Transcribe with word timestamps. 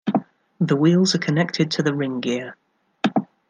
The 0.59 0.75
wheels 0.75 1.13
are 1.13 1.19
connected 1.19 1.69
to 1.69 1.83
the 1.83 1.93
ring 1.93 2.21
gear. 2.21 2.57